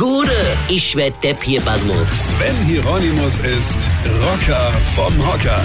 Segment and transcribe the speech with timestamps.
[0.00, 0.32] Gude,
[0.70, 2.30] ich werd Depp hier, Basmus.
[2.30, 3.90] Sven Hieronymus ist
[4.22, 5.60] Rocker vom Hocker.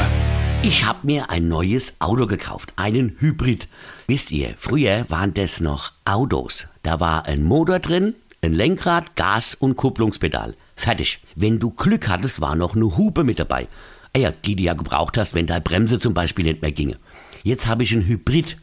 [0.62, 3.70] Ich hab mir ein neues Auto gekauft, einen Hybrid.
[4.08, 6.68] Wisst ihr, früher waren das noch Autos.
[6.84, 10.58] Da war ein Motor drin, ein Lenkrad, Gas und Kupplungspedal.
[10.76, 11.22] Fertig.
[11.36, 13.70] Wenn du Glück hattest, war noch eine Hupe mit dabei.
[14.14, 16.98] Ah ja, die du ja gebraucht hast, wenn deine Bremse zum Beispiel nicht mehr ginge.
[17.44, 18.58] Jetzt habe ich einen Hybrid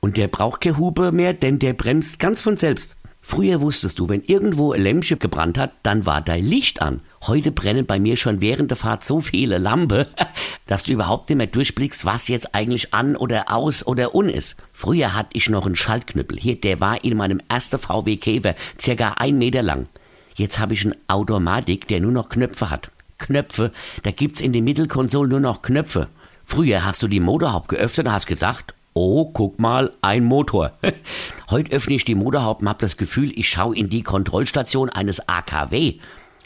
[0.00, 2.96] und der braucht keine Hupe mehr, denn der bremst ganz von selbst.
[3.30, 7.00] Früher wusstest du, wenn irgendwo ein Lämpchen gebrannt hat, dann war dein Licht an.
[7.28, 10.08] Heute brennen bei mir schon während der Fahrt so viele Lampe,
[10.66, 14.56] dass du überhaupt nicht mehr durchblickst, was jetzt eigentlich an oder aus oder un ist.
[14.72, 16.40] Früher hatte ich noch einen Schaltknüppel.
[16.40, 19.86] Hier, der war in meinem ersten VW Käfer, circa ein Meter lang.
[20.34, 22.90] Jetzt habe ich einen Automatik, der nur noch Knöpfe hat.
[23.18, 23.70] Knöpfe,
[24.02, 26.08] da gibt's in der Mittelkonsole nur noch Knöpfe.
[26.44, 30.72] Früher hast du die Motorhaube geöffnet und hast gedacht, oh, guck mal, ein Motor.
[31.50, 35.26] Heute öffne ich die Motorhaube und habe das Gefühl, ich schaue in die Kontrollstation eines
[35.26, 35.94] AKW.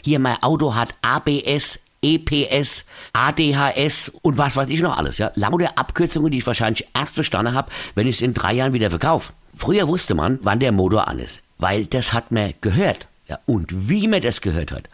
[0.04, 5.18] Hier, mein Auto hat ABS, EPS, ADHS und was weiß ich noch alles.
[5.18, 5.32] Ja?
[5.34, 8.90] Lauter Abkürzungen, die ich wahrscheinlich erst verstanden habe, wenn ich es in drei Jahren wieder
[8.90, 9.32] verkaufe.
[9.56, 13.08] Früher wusste man, wann der Motor an ist, weil das hat man gehört.
[13.26, 14.88] Ja, und wie man das gehört hat.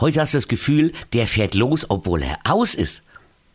[0.00, 3.02] Heute hast du das Gefühl, der fährt los, obwohl er aus ist.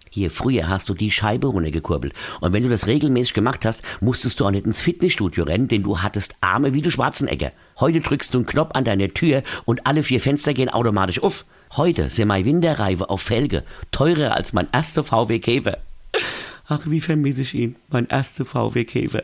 [0.10, 2.14] Hier, früher hast du die Scheibe runtergekurbelt.
[2.42, 5.84] Und wenn du das regelmäßig gemacht hast, musstest du auch nicht ins Fitnessstudio rennen, denn
[5.84, 7.52] du hattest Arme wie du Schwarzenegger.
[7.80, 11.46] Heute drückst du einen Knopf an deine Tür und alle vier Fenster gehen automatisch auf.
[11.76, 15.78] Heute sind meine Winterreife auf Felge teurer als mein erster VW Käfer.
[16.68, 19.24] Ach, wie vermisse ich ihn, mein erster VW Käfer.